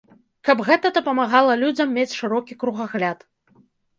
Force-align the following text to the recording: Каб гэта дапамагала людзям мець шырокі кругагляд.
Каб 0.47 0.61
гэта 0.69 0.87
дапамагала 0.97 1.57
людзям 1.65 1.93
мець 1.99 2.17
шырокі 2.19 2.57
кругагляд. 2.63 3.19